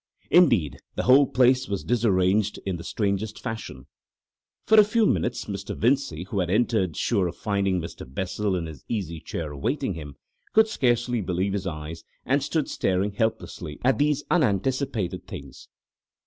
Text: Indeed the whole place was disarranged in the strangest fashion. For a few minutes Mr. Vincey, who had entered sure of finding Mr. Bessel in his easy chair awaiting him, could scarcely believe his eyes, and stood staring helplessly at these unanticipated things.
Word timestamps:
Indeed 0.31 0.79
the 0.95 1.03
whole 1.03 1.27
place 1.27 1.67
was 1.69 1.83
disarranged 1.83 2.57
in 2.65 2.77
the 2.77 2.83
strangest 2.83 3.37
fashion. 3.39 3.85
For 4.65 4.79
a 4.79 4.83
few 4.83 5.05
minutes 5.05 5.45
Mr. 5.45 5.77
Vincey, 5.77 6.23
who 6.23 6.39
had 6.39 6.49
entered 6.49 6.97
sure 6.97 7.27
of 7.27 7.35
finding 7.37 7.79
Mr. 7.79 8.11
Bessel 8.11 8.55
in 8.55 8.65
his 8.65 8.83
easy 8.89 9.19
chair 9.19 9.51
awaiting 9.51 9.93
him, 9.93 10.15
could 10.53 10.67
scarcely 10.67 11.21
believe 11.21 11.53
his 11.53 11.67
eyes, 11.67 12.03
and 12.25 12.41
stood 12.41 12.67
staring 12.67 13.11
helplessly 13.11 13.77
at 13.85 13.99
these 13.99 14.23
unanticipated 14.31 15.27
things. 15.27 15.67